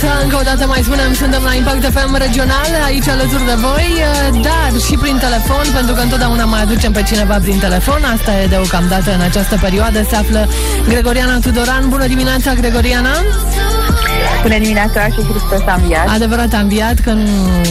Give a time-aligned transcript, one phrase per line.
[0.00, 3.88] dimineața, încă o dată mai spunem, suntem la Impact FM regional, aici alături de voi,
[4.48, 8.46] dar și prin telefon, pentru că întotdeauna mai aducem pe cineva prin telefon, asta e
[8.46, 10.48] deocamdată în această perioadă, se află
[10.88, 11.88] Gregoriana Tudoran.
[11.88, 13.14] Bună dimineața, Gregoriana!
[14.42, 16.08] Bună dimineața și Hristos a înviat.
[16.08, 17.28] Adevărat a înviat, că nu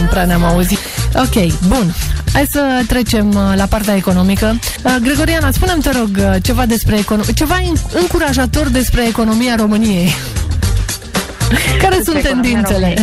[0.09, 0.80] prea ne-am auzit.
[1.16, 1.36] Ok,
[1.68, 1.93] bun.
[2.34, 4.59] Hai să trecem uh, la partea economică.
[4.84, 7.55] Uh, Gregoriana, spune-mi, te rog, uh, ceva despre economie, ceva
[8.02, 10.16] încurajator despre economia României.
[11.82, 12.93] Care sunt tendințele?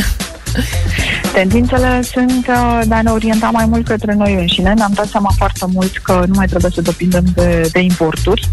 [1.33, 4.73] Tendințele sunt uh, de a ne orienta mai mult către noi înșine.
[4.73, 8.51] Ne-am dat seama foarte mult că nu mai trebuie să depindem de, de importuri.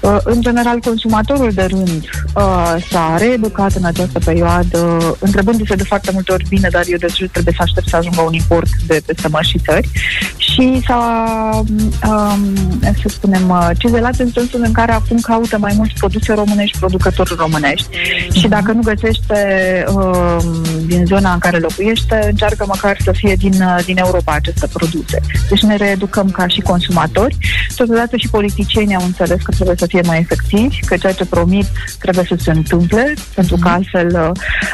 [0.00, 2.04] Uh, în general, consumatorul de rând
[2.34, 7.06] uh, s-a reeducat în această perioadă, întrebându-se de foarte multe ori bine, dar eu de
[7.06, 9.88] ce trebuie să aștept să ajungă un import de peste mări și țări.
[10.36, 11.64] Și s-a,
[12.08, 17.34] um, să spunem, cizelat în sensul în care acum caută mai mulți produse românești, producători
[17.38, 17.88] românești.
[18.32, 19.38] Și dacă nu găsește
[19.94, 20.36] uh,
[20.86, 24.66] din zona în care locuiește, este, încearcă măcar să fie din, uh, din Europa aceste
[24.72, 25.20] produse.
[25.48, 27.36] Deci ne reeducăm ca și consumatori.
[27.76, 31.66] Totodată și politicienii au înțeles că trebuie să fie mai efectivi, că ceea ce promit
[31.98, 33.76] trebuie să se întâmple, pentru că mhm.
[33.76, 34.32] altfel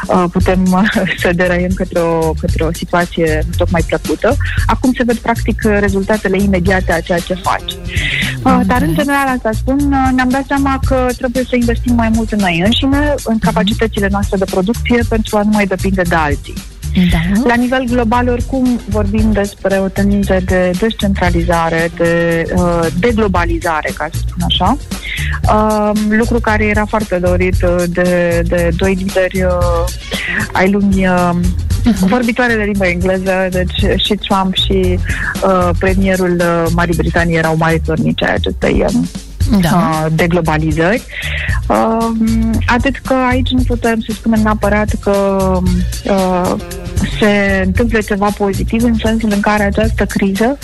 [0.08, 0.90] uh, uh putem uh,
[1.22, 4.36] să deraiem către o, către o situație nu tocmai plăcută.
[4.66, 7.72] Acum se ved practic rezultatele imediate a ceea ce faci.
[8.42, 9.76] Uh, dar în general asta spun,
[10.14, 14.36] ne-am dat seama că trebuie să investim mai mult în noi înșine, în capacitățile noastre
[14.36, 16.45] de producție pentru a nu mai depinde de alții.
[17.10, 17.18] Da.
[17.44, 24.18] La nivel global, oricum, vorbim despre o tendință de descentralizare, de uh, deglobalizare, ca să
[24.26, 24.76] spun așa.
[25.52, 29.84] Uh, lucru care era foarte dorit uh, de, de doi lideri uh,
[30.52, 31.30] ai lumii uh,
[31.86, 32.08] uh-huh.
[32.08, 34.98] vorbitoare de limba engleză, deci și Trump și
[35.44, 38.94] uh, premierul uh, Marii Britanii erau mari tornici ai acestei uh,
[39.60, 39.68] da.
[39.68, 41.02] uh, de globalizări.
[41.68, 42.10] Uh,
[42.66, 45.58] atât că aici nu putem să spunem neapărat că
[46.04, 46.54] uh,
[47.18, 50.58] se întâmple ceva pozitiv în sensul în care această criză,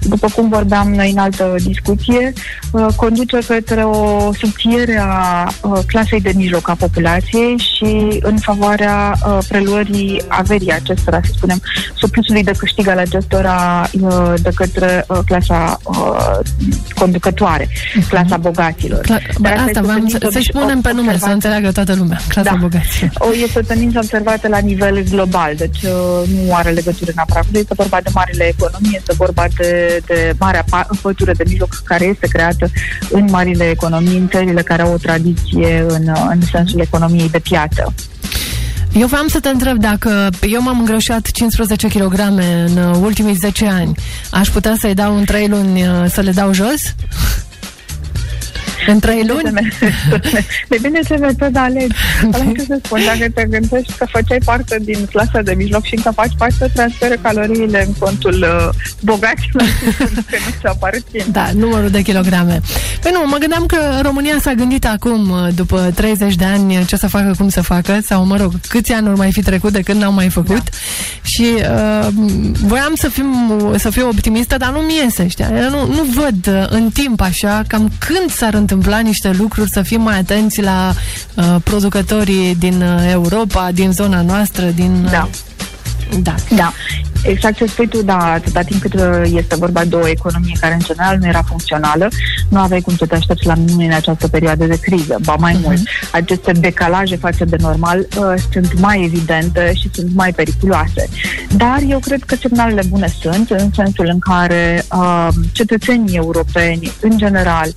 [0.00, 2.32] după cum vorbeam noi în altă discuție,
[2.70, 9.14] uh, conduce către o subțiere a uh, clasei de mijloc a populației și în favoarea
[9.26, 11.60] uh, preluării averii acestora, să spunem,
[11.96, 13.88] surplusului de câștig al acestora
[14.42, 15.78] de către clasa
[16.94, 18.08] conducătoare, uh-huh.
[18.08, 19.00] clasa bogaților.
[19.00, 22.56] Cla- Dar asta vreau să, să spunem pe nume, să înțeleagă toată lumea, clasa da.
[22.60, 23.10] bogaților.
[23.18, 27.58] O, este o tendință observată la nivel global, deci uh, nu are legătură neapărat cu
[27.58, 30.64] este vorba de marile economii, este vorba de, de marea
[31.02, 32.70] pătură de mijloc care este creată
[33.10, 37.94] în marile economii, în țările care au o tradiție în, în sensul economiei de piață.
[38.92, 42.18] Eu vreau să te întreb dacă eu m-am îngrășat 15 kg
[42.66, 43.94] în ultimii 10 ani,
[44.30, 46.94] aș putea să-i dau în 3 luni uh, să le dau jos?
[48.86, 49.52] În trei luni?
[50.68, 51.94] De bine ce metodă alegi.
[52.32, 55.94] Am ce să spun, dacă te gândești că făceai parte din clasa de mijloc și
[55.94, 58.68] încă faci parte să transfere caloriile în contul uh,
[59.00, 59.66] bogaților
[60.30, 61.24] că nu ți aparțin.
[61.32, 62.60] Da, numărul de kilograme.
[63.02, 66.96] Păi nu, mă gândeam că România s-a gândit acum, uh, după 30 de ani, ce
[66.96, 69.80] să facă, cum să facă, sau mă rog, câți ani ori mai fi trecut de
[69.80, 70.62] când n-au mai făcut.
[70.70, 70.76] Da.
[71.22, 72.08] Și uh,
[72.66, 73.26] voiam să, fim,
[73.76, 75.50] să fiu optimistă, dar nu-mi iese, știa?
[75.56, 79.70] Eu nu, nu văd uh, în timp așa, cam când s-ar întâmpla întâmpla niște lucruri,
[79.70, 80.94] să fim mai atenți la
[81.34, 85.02] uh, producătorii din uh, Europa, din zona noastră, din...
[85.04, 85.28] Uh, da.
[86.22, 86.34] Da.
[86.54, 86.72] da.
[87.26, 90.74] Exact ce spui tu, da, atâta timp cât uh, este vorba de o economie care
[90.74, 92.08] în general nu era funcțională,
[92.48, 95.18] nu aveai cum să te aștepți la minune în această perioadă de criză.
[95.24, 95.62] Ba mai uh-huh.
[95.62, 95.80] mult,
[96.12, 101.08] aceste decalaje față de normal uh, sunt mai evidente și sunt mai periculoase.
[101.56, 107.18] Dar eu cred că semnalele bune sunt, în sensul în care uh, cetățenii europeni, în
[107.18, 107.68] general,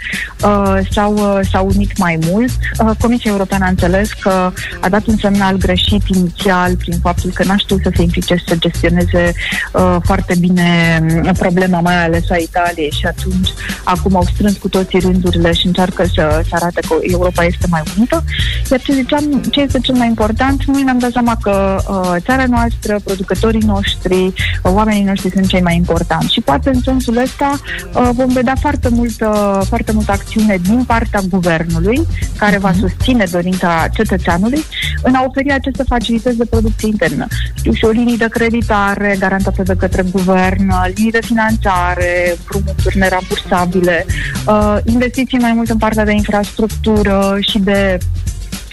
[0.44, 2.52] uh, s-au, uh, s-au unit mai mult.
[2.80, 7.44] Uh, Comisia Europeană a înțeles că a dat un semnal greșit inițial prin faptul că
[7.44, 9.34] n-a știut să se implice să gestioneze
[9.74, 12.92] uh, foarte bine mm, problema, mai ales a Italiei.
[12.92, 13.50] Și atunci
[13.84, 17.82] acum au strâns cu toții rândurile și încearcă să, să arate că Europa este mai
[17.98, 18.24] unită.
[18.72, 22.46] Iar ce ziceam, ce este cel mai important, noi ne-am dat seama că uh, țara
[22.46, 27.60] noastră, producătorii noștri, uh, oamenii noștri sunt cei mai importanti și poate în sensul ăsta
[27.94, 32.80] uh, vom vedea foarte multă, foarte multă acțiune din partea guvernului care va mhm.
[32.80, 34.64] susține dorința cetățeanului
[35.02, 37.28] în a oferi aceste facilități de producție internă.
[37.54, 44.06] Știu și o linii de creditare, garantate de către guvern, linii de finanțare, împrumuturi nerambursabile,
[44.48, 47.98] uh, investiții mai mult în partea de infrastructură și de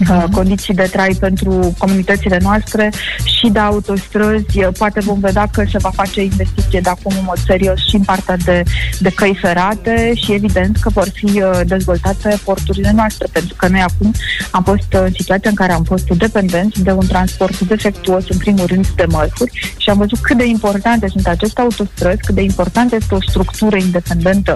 [0.01, 2.93] uh, condiții de trai pentru comunitățile noastre
[3.25, 4.59] și de autostrăzi.
[4.59, 7.97] Uh, Poate vom vedea că se va face investiție de acum în mod serios și
[7.97, 8.63] în partea de,
[8.99, 13.81] de căi ferate și evident că vor fi uh, dezvoltate porturile noastre, pentru că noi
[13.81, 14.13] acum
[14.51, 18.67] am fost în situația în care am fost dependenți de un transport defectuos, în primul
[18.67, 22.95] rând, de mărfuri și am văzut cât de importante sunt aceste autostrăzi, cât de importantă
[22.95, 24.55] este o structură independentă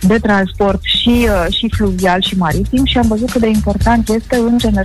[0.00, 4.58] de transport și, și fluvial și maritim și am văzut cât de important este, în
[4.58, 4.75] general,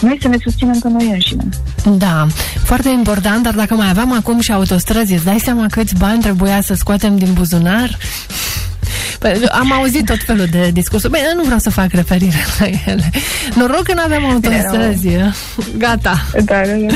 [0.00, 1.48] noi să ne susținem că noi înșine.
[1.98, 2.26] Da,
[2.64, 6.60] foarte important, dar dacă mai aveam acum și autostrăzi, îți dai seama câți bani trebuia
[6.60, 7.98] să scoatem din buzunar?
[9.18, 11.12] Păi, am auzit tot felul de discursuri.
[11.12, 13.10] Băi, nu vreau să fac referire la ele.
[13.54, 15.08] Noroc că nu avem autostrăzi.
[15.78, 16.24] Gata.
[16.32, 16.94] Da, da,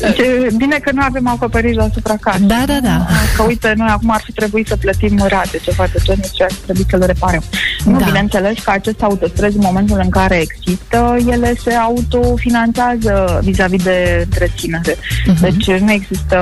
[0.00, 0.10] da.
[0.10, 2.38] Ce bine că nu avem acoperiș la supracat.
[2.38, 3.06] Da, da, da.
[3.36, 6.50] Că uite, noi acum ar fi trebuit să plătim rate, ceva de genul și ar
[6.64, 7.42] trebui să le reparăm.
[7.84, 8.04] Nu, Da.
[8.04, 14.96] bineînțeles că aceste autostrăzi, în momentul în care există, ele se autofinanțează vis-a-vis de întreținere.
[15.26, 15.40] Mhm.
[15.40, 16.38] Deci nu există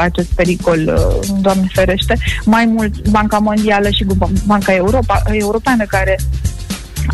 [0.00, 0.78] acest pericol,
[1.22, 2.18] uh, Doamne ferește.
[2.44, 4.06] Mai mult, Banca Mondială și
[4.46, 6.18] Banca Europa, Europeană, care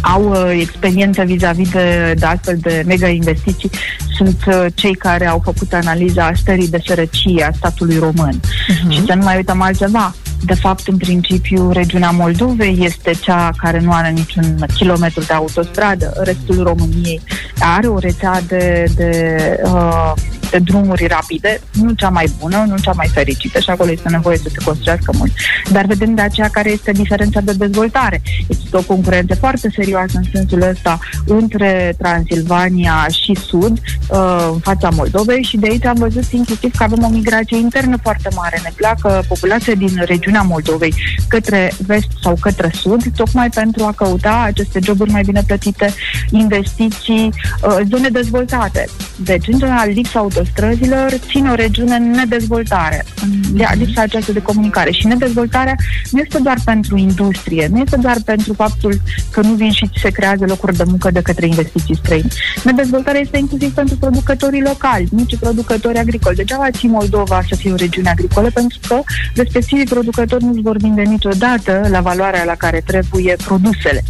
[0.01, 3.71] au uh, experiență vis-a-vis de, de astfel de mega investiții
[4.17, 8.41] sunt uh, cei care au făcut analiza stării de sărăcie a statului român.
[8.69, 8.91] Mhm.
[8.91, 10.15] Și să nu mai uităm altceva.
[10.45, 16.13] De fapt, în principiu, regiunea Moldovei este cea care nu are niciun kilometru de autostradă.
[16.25, 17.21] Restul României
[17.59, 20.13] are o rețea de, de, uh,
[20.51, 24.37] de drumuri rapide, nu cea mai bună, nu cea mai fericită și acolo este nevoie
[24.37, 25.33] să se construiască mult.
[25.71, 28.23] Dar vedem de aceea care este diferența de dezvoltare.
[28.49, 33.79] Există o concurență foarte serioasă în sensul ăsta între Transilvania și Sud,
[34.09, 37.97] uh, în fața Moldovei și de aici am văzut inclusiv că avem o migrație internă
[38.03, 38.61] foarte mare.
[38.63, 40.95] Ne pleacă populația din regiunea Moldovei
[41.29, 45.95] către vest sau către sud, tocmai pentru a căuta aceste joburi mai bine plătite,
[46.31, 47.33] investiții,
[47.63, 48.89] uh, zone dezvoltate.
[49.17, 54.91] Deci, în general, lipsa autostrăzilor ține o regiune în nedezvoltare, în lipsa aceasta de comunicare.
[54.91, 55.75] Și nedezvoltarea
[56.11, 59.01] nu este doar pentru industrie, nu este doar pentru faptul
[59.31, 62.33] că nu vin și se creează locuri de muncă de către investiții străini.
[62.65, 66.37] Nedezvoltarea este inclusiv pentru producătorii locali, mici producători agricoli.
[66.37, 69.03] Degeaba ții Moldova să fie o regiune agricolă, pentru că
[69.35, 74.03] respectivii producători nu-și vor vinde niciodată la valoarea la care trebuie produsele.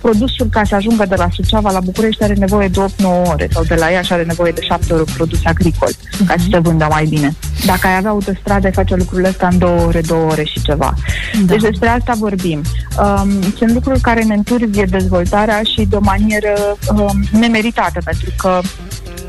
[0.00, 3.64] Produsul, ca să ajungă de la Suceava la București, are nevoie de 8-9 ore sau
[3.64, 5.88] de la Iași are nevoie de 7 ore produs agricol,
[6.26, 7.34] ca să se vândă mai bine.
[7.66, 10.94] Dacă ai avea autostradă, ai face lucrurile astea în 2 ore, 2 ore și ceva.
[11.32, 11.52] Da.
[11.52, 12.62] Deci despre asta vorbim.
[12.98, 18.60] Um, sunt lucruri care ne întârzie dezvoltarea și de o manieră um, nemeritată, pentru că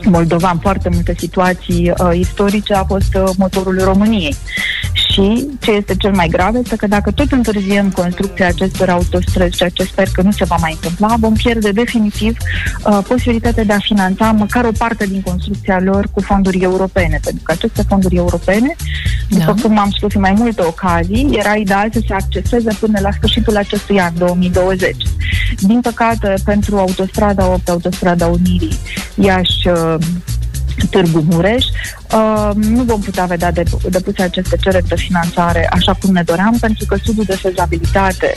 [0.03, 4.35] Moldova, în foarte multe situații uh, istorice, a fost uh, motorul României.
[5.13, 9.69] Și ce este cel mai grav este că dacă tot întârziem construcția acestor autostrăzi, ceea
[9.69, 12.37] ce sper că nu se va mai întâmpla, vom pierde definitiv
[12.85, 17.43] uh, posibilitatea de a finanța măcar o parte din construcția lor cu fonduri europene, pentru
[17.43, 18.75] că aceste fonduri europene,
[19.29, 19.61] după Da.
[19.61, 23.57] cum am spus în mai multe ocazii, era ideal să se acceseze până la sfârșitul
[23.57, 24.95] acestui an, 2020.
[25.59, 28.77] Din păcate, pentru autostrada 8, autostrada Unirii,
[29.15, 29.95] Iași, uh,
[30.89, 31.65] Târgu Mureș,
[32.13, 36.57] uh, nu vom putea vedea de, depuse aceste cereri de finanțare așa cum ne doream,
[36.59, 38.33] pentru că studiul de fezabilitate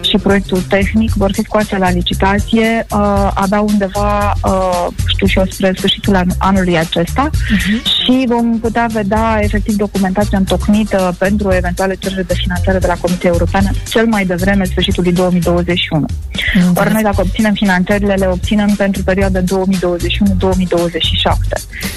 [0.00, 5.44] și proiectul tehnic vor fi scoase la licitație uh, abia undeva, uh, știu și eu,
[5.50, 7.30] spre sfârșitul an- anului acesta
[7.84, 13.30] și vom putea vedea efectiv documentația întocmită pentru eventuale cereri de finanțare de la Comisia
[13.32, 16.04] Europeană cel mai devreme sfârșitul 2021.
[16.74, 19.44] Ori noi dacă obținem finanțările, le obținem pentru perioada 2021-2027.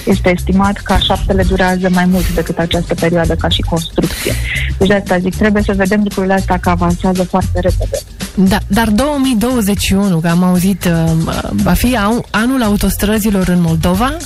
[0.06, 4.33] Este estimat că șaptele durează mai mult decât această perioadă ca și construcție.
[4.78, 7.97] Deci de asta zic, trebuie să vedem lucrurile astea că avansează foarte repede.
[8.36, 11.12] Da, dar 2021, că am auzit, uh,
[11.52, 14.18] va fi an- anul autostrăzilor în Moldova?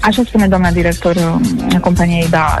[0.00, 2.58] Așa spune doamna director uh, a companiei, da.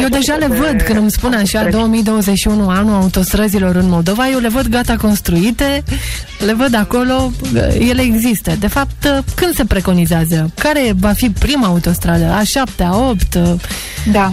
[0.00, 4.48] Eu deja le văd, când îmi spune așa 2021 anul autostrăzilor în Moldova, eu le
[4.48, 5.82] văd gata construite,
[6.46, 7.32] le văd acolo,
[7.78, 8.52] ele există.
[8.58, 10.50] De fapt, când se preconizează?
[10.58, 12.32] Care va fi prima autostradă?
[12.38, 13.38] A 7, a 8?
[14.12, 14.32] Da.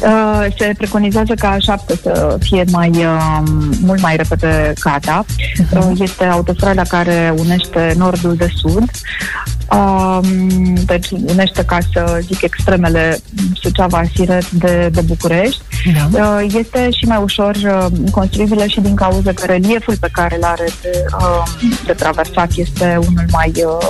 [0.00, 3.42] Uh, se preconizează ca a șapte să fie mai uh,
[3.80, 5.24] mult mai repede gata.
[5.72, 8.90] Uh, este autostrada care unește nordul de sud.
[9.70, 10.18] Uh,
[10.86, 13.18] deci unește, ca să zic, extremele
[13.54, 15.62] Suceava, Siret de, de București.
[16.10, 16.24] Da.
[16.24, 20.42] Uh, este și mai ușor uh, construibilă și din cauza că relieful pe care îl
[20.42, 21.42] are de, uh,
[21.86, 23.88] de traversat este unul mai uh,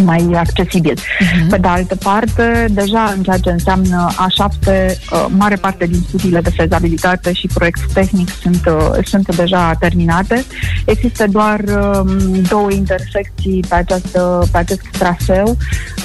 [0.00, 0.94] mai accesibil.
[0.94, 1.48] Uh-huh.
[1.50, 6.40] Pe de altă parte, deja în ceea ce înseamnă A7, uh, mare parte din studiile
[6.40, 10.44] de fezabilitate și proiect tehnic sunt, uh, sunt deja terminate.
[10.84, 15.56] Există doar um, două intersecții pe, această, pe acest traseu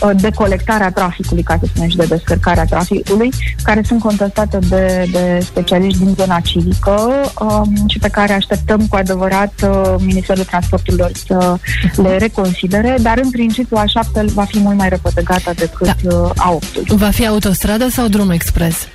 [0.01, 3.29] uh, de colectarea traficului, ca să spunem, și de descărcarea traficului,
[3.63, 8.95] care sunt contestate de, de specialiști din zona civică um, și pe care așteptăm cu
[8.95, 9.53] adevărat
[9.99, 11.57] Ministerul Transporturilor să
[11.95, 16.17] le reconsidere, dar în principiu a7 va fi mult mai repătăgată decât da.
[16.17, 16.87] Uh, A8.
[16.87, 18.87] Va fi autostradă sau drum expres?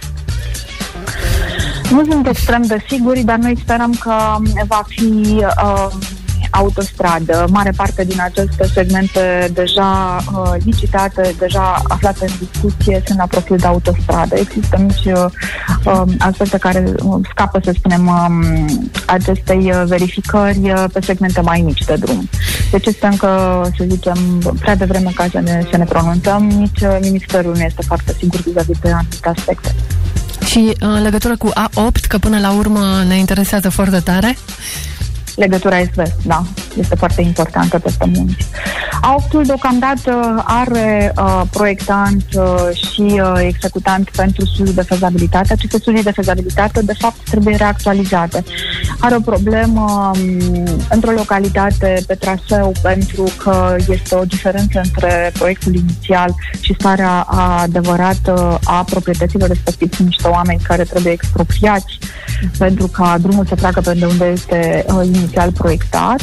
[1.90, 4.14] Nu sunt extrem de siguri, dar noi sperăm că
[4.66, 5.04] va fi
[5.36, 5.86] uh,
[6.52, 7.44] autostradă.
[7.50, 13.56] Mare parte din aceste segmente deja uh, licitate, deja aflate în discuție, sunt la profil
[13.56, 14.36] de autostradă.
[14.36, 15.24] Există mici uh,
[15.84, 21.60] um, aspecte care uh, scapă, să spunem, um, acestei uh, verificări uh, pe segmente mai
[21.60, 22.28] mici de drum.
[22.70, 24.18] Deci este încă, să zicem,
[24.60, 26.42] prea devreme ca să ne, să ne pronunțăm.
[26.42, 29.74] Nici uh, Ministerul nu este foarte sigur vis-a-vis de anumite aspecte.
[30.44, 34.36] Și în legătură cu A8, că până la urmă ne interesează foarte tare,
[35.36, 36.42] legătura est-vest, da,
[36.78, 38.46] este foarte importantă pe munți.
[39.00, 45.52] Auctul deocamdată are uh, proiectant uh, și uh, executant pentru studii de fezabilitate.
[45.52, 48.44] Aceste studii de fezabilitate, de fapt, trebuie reactualizate.
[48.98, 55.74] Are o problemă um, într-o localitate pe traseu pentru că este o diferență între proiectul
[55.74, 57.20] inițial și starea
[57.62, 59.94] adevărată a proprietăților respectiv.
[59.94, 61.98] Sunt niște oameni care trebuie expropriați
[62.58, 66.20] pentru ca drumul să treacă pe unde este uh, inițial proiectat.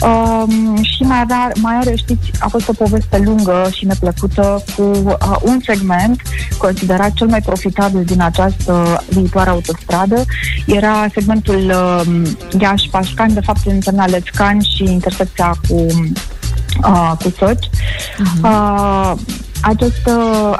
[0.00, 4.82] Um, și mai, avea, mai are, știți, a fost o poveste lungă și neplăcută cu
[4.82, 6.22] uh, un segment
[6.58, 10.24] considerat cel mai profitabil din această viitoare autostradă.
[10.66, 12.30] Era segmentul uh,
[12.60, 15.86] Iași-Pașcani, de fapt însemna Lețcani și intersecția cu,
[16.84, 17.66] uh, cu Soci.
[17.66, 18.42] Uh-huh.
[18.42, 19.12] Uh,
[19.60, 20.56] acest uh,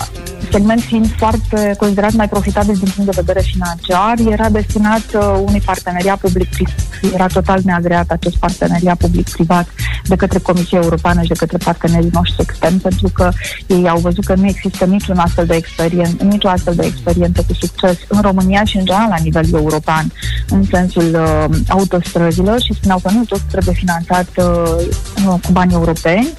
[0.51, 5.61] segment fiind foarte considerat mai profitabil din punct de vedere financiar, era destinat uh, unui
[5.65, 6.75] parteneriat public-privat.
[7.15, 9.69] Era total neagreat acest parteneriat public-privat
[10.05, 13.31] de către Comisia Europeană și de către partenerii noștri externi, pentru că
[13.67, 17.55] ei au văzut că nu există niciun astfel de experiență, nicio astfel de experiență cu
[17.55, 20.13] succes în România și în general la nivel european,
[20.49, 26.33] în sensul uh, autostrăzilor și spuneau că nu tot trebuie finanțat uh, cu bani europeni.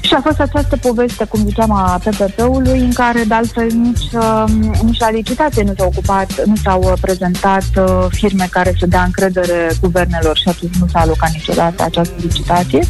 [0.00, 4.44] Și a fost această poveste, cum ziceam, a PPP-ului, în care, de altfel, nici, uh,
[4.82, 9.02] nici la licitație nu s-au ocupat, nu s-au uh, prezentat uh, firme care să dea
[9.02, 12.80] încredere guvernelor și atunci nu s-a alocat niciodată această licitație.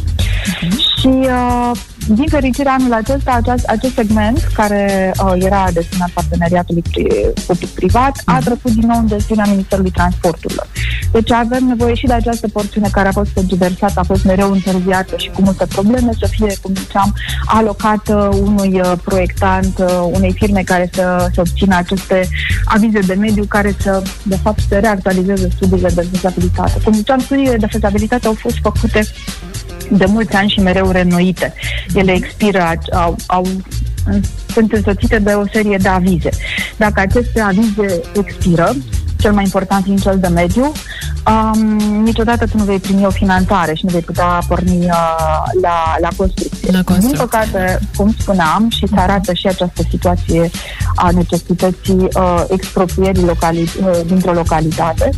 [0.49, 0.99] Uh-huh.
[1.01, 1.71] Și uh,
[2.07, 6.83] din fericire, anul acesta, acest, acest segment, care uh, era destinat parteneriatului
[7.47, 8.45] public-privat, a mhm.
[8.45, 10.67] trecut din nou în destinea Ministerului Transporturilor.
[11.13, 15.17] Deci avem nevoie și de această porțiune care a fost tergiversată, a fost mereu întârziată
[15.17, 17.15] și cu multe probleme, să fie, cum ziceam,
[17.45, 22.29] alocată unui uh, proiectant, uh, unei firme care să, să obțină aceste
[22.65, 26.81] avize de mediu care să, de fapt, să reactualizeze studiile de fezabilitate.
[26.85, 29.07] Cum ziceam, studiile de fezabilitate au fost făcute
[29.91, 31.55] de mulți ani și mereu renoite.
[31.95, 33.47] Ele expiră, au, au
[34.53, 36.31] sunt însoțite de o serie de avize.
[36.77, 38.75] Dacă aceste avize expiră,
[39.19, 40.73] cel mai important fiind cel de mediu,
[41.27, 45.97] um, niciodată tu nu vei primi o finanțare și nu vei putea porni uh, la,
[46.01, 46.71] la construcție.
[46.73, 50.51] La Din păcate, cum spuneam, și se arată și această situație
[50.95, 55.11] a necesității uh, expropierii locali- uh, dintr-o localitate,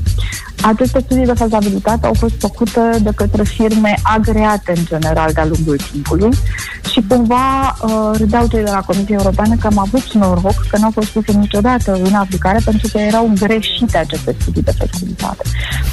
[0.62, 5.76] aceste studii de fezabilitate au fost făcute de către firme agreate în general de-a lungul
[5.92, 6.30] timpului
[6.90, 10.84] și cumva uh, râdeau cei de la Comisia Europeană că am avut noroc că nu
[10.84, 15.42] au fost puse niciodată în aplicare pentru că erau greșite aceste studii de fezabilitate.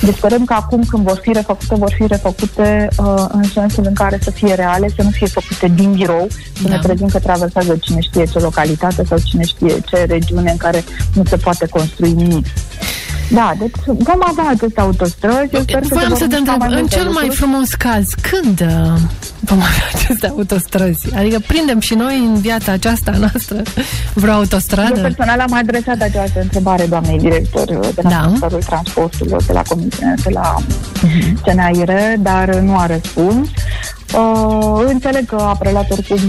[0.02, 3.94] Deci sperăm că acum când vor fi refăcute, vor fi refăcute uh, în sensul în
[3.94, 6.28] care să fie reale, să nu fie făcute din birou,
[6.62, 6.70] să da.
[6.70, 10.84] ne trezim că traversează cine știe ce localitate sau cine știe ce regiune în care
[11.14, 12.46] nu se poate construi nimic.
[13.30, 15.50] Da, deci vom avea aceste autostrăzi.
[15.52, 19.00] Eu sper Vreau să te întreb, în cel mai frumos caz, când uh,
[19.40, 21.16] vom avea aceste autostrăzi?
[21.16, 23.62] Adică prindem și noi în viața aceasta noastră
[24.14, 24.96] vreo autostradă?
[24.96, 28.26] Eu personal am adresat această întrebare doamnei director de la da.
[28.26, 31.42] Ministerul Transporturilor, de la Comisie, de la uh-huh.
[31.44, 33.50] CNAIR, dar nu a răspuns.
[34.14, 36.20] Uh, înțeleg că a preluat oricum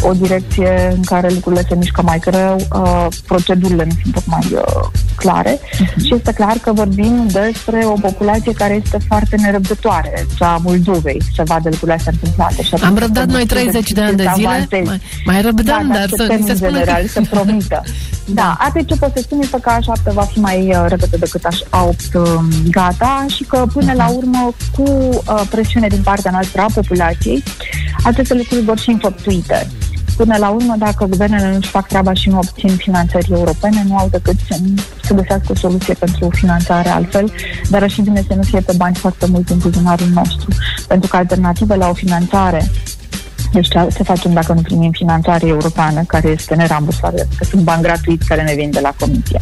[0.00, 4.88] o direcție în care lucrurile se mișcă mai greu, uh, procedurile nu sunt tocmai uh,
[5.16, 6.04] clare uh-huh.
[6.04, 11.22] și este clar că vorbim despre o populație care este foarte nerăbdătoare, cea a Moldovei,
[11.34, 12.62] să vadă lucrurile astea întâmplate.
[12.62, 16.08] Și Am răbdat noi 30 de ani de zile, mai, mai răbdăm, da, dar, dar
[16.08, 17.08] să, se spună general, că...
[17.08, 17.82] să promită.
[18.34, 21.46] Da, atât ce pot să spun este că A7 va fi mai uh, repede decât
[21.46, 22.24] A8 uh,
[22.70, 26.99] gata și că până la urmă cu uh, presiune din partea noastră a populației,
[28.04, 29.66] aceste lucruri vor fi înfăptuite.
[30.16, 34.08] Până la urmă, dacă guvernele nu-și fac treaba și nu obțin finanțări europene, nu au
[34.10, 34.56] decât să,
[35.02, 37.32] să găsească o soluție pentru finanțare altfel,
[37.68, 40.48] dar și bine să nu fie pe bani foarte mult în buzunarul nostru,
[40.88, 42.70] pentru că alternativa la o finanțare
[43.52, 48.26] deci ce facem dacă nu primim finanțare europeană, care este nerambursată, că sunt bani gratuiți
[48.26, 49.40] care ne vin de la Comisie.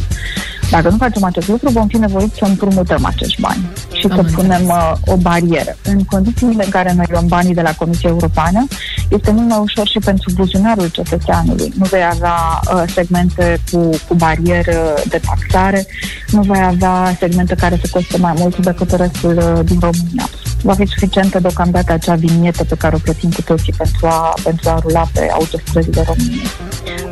[0.71, 4.35] Dacă nu facem acest lucru, vom fi nevoiți să împrumutăm acești bani și Am să
[4.35, 5.75] punem uh, o barieră.
[5.83, 8.67] În condițiile în care noi luăm banii de la Comisia Europeană,
[9.09, 11.73] este mult mai ușor și pentru buzunarul cetățeanului.
[11.77, 12.37] Nu vei avea
[12.73, 15.85] uh, segmente cu, cu barieră de taxare,
[16.27, 20.29] nu vei avea segmente care să coste mai mult decât restul uh, din România.
[20.61, 24.69] Va fi suficientă deocamdată acea vinietă pe care o plătim cu toții pentru a, pentru
[24.69, 26.49] a rula pe autostrăzile României.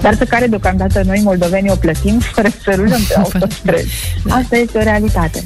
[0.01, 3.87] Dar pe care deocamdată noi, moldovenii, o plătim fără să rulăm pe autostrăzi.
[4.29, 5.43] Asta este o realitate.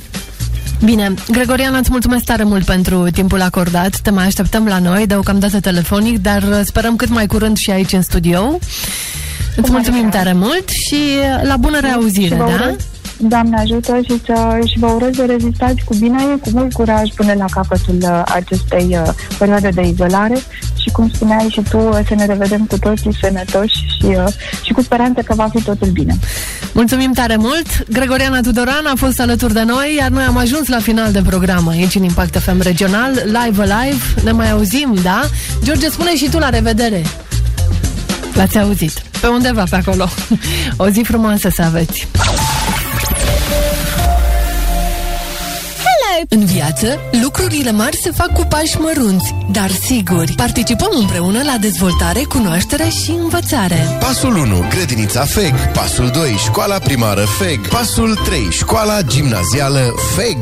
[0.84, 4.00] Bine, Gregoriana, îți mulțumesc tare mult pentru timpul acordat.
[4.00, 8.02] Te mai așteptăm la noi, deocamdată telefonic, dar sperăm cât mai curând și aici în
[8.02, 8.60] studio.
[9.56, 10.98] Îți mulțumim tare mult și
[11.44, 12.76] la bună reauzire, da?
[13.18, 17.34] Doamne ajută și, să, și vă urez să rezistați cu bine, cu mult curaj până
[17.34, 20.38] la capătul uh, acestei uh, perioade de izolare
[20.82, 24.18] și cum spuneai și tu, uh, să ne revedem cu toții sănătoși și,
[24.62, 26.20] și cu speranță că va fi totul bine.
[26.74, 27.90] Mulțumim tare mult!
[27.90, 31.68] Gregoriana Tudoran a fost alături de noi, iar noi am ajuns la final de program
[31.68, 34.04] aici în Impact FM Regional, live live.
[34.24, 35.22] Ne mai auzim, da?
[35.64, 37.04] George, spune și tu la revedere!
[38.34, 39.02] L-ați auzit.
[39.22, 40.10] Pe undeva pe acolo.
[40.78, 42.08] O zi frumoasă să aveți!
[46.30, 50.34] În viață, lucrurile mari se fac cu pași mărunți, dar siguri.
[50.36, 53.98] Participăm împreună la dezvoltare, cunoaștere și învățare.
[54.00, 54.66] Pasul 1.
[54.70, 55.54] Grădinița FEG.
[55.74, 56.32] Pasul 2.
[56.32, 57.68] Școala primară FEG.
[57.68, 58.48] Pasul 3.
[58.52, 60.38] Școala gimnazială FEG.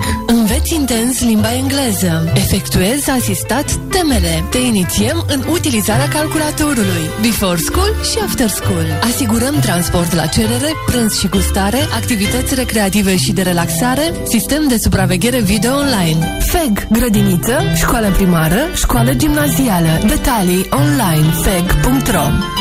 [0.52, 2.32] Înveți intens limba engleză.
[2.36, 4.44] Efectuezi asistat temele.
[4.50, 7.04] Te inițiem în utilizarea calculatorului.
[7.22, 8.86] Before school și after school.
[9.02, 15.42] Asigurăm transport la cerere, prânz și gustare, activități recreative și de relaxare, sistem de supraveghere
[15.42, 16.38] video online.
[16.40, 20.00] FEG, grădiniță, școală primară, școală gimnazială.
[20.08, 22.59] Detalii online feg.ro Știați că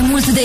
[0.00, 0.44] mai mult de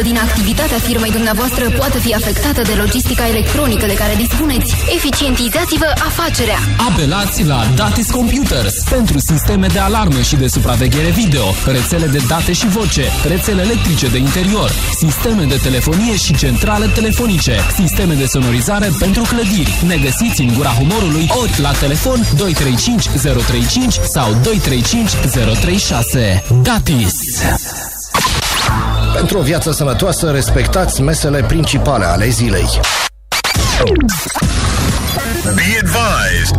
[0.00, 4.74] 60% din activitatea firmei dumneavoastră poate fi afectată de logistica electronică de care dispuneți?
[4.96, 6.58] Eficientizați-vă afacerea!
[6.88, 12.52] Apelați la Datis Computers pentru sisteme de alarmă și de supraveghere video, rețele de date
[12.52, 18.90] și voce, rețele electrice de interior, sisteme de telefonie și centrale telefonice, sisteme de sonorizare
[18.98, 19.82] pentru clădiri.
[19.86, 25.10] Ne găsiți în gura humorului ori la telefon 235 035 sau 235
[25.60, 26.42] 036.
[26.62, 27.16] Datis!
[29.18, 32.66] Pentru o viață sănătoasă, respectați mesele principale ale zilei.
[35.54, 36.56] Be advised.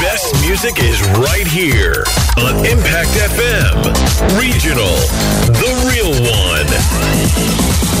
[0.00, 2.02] Best music is right here
[2.36, 3.76] on Impact FM.
[4.40, 4.96] Regional.
[5.52, 6.12] The real
[6.50, 7.91] one.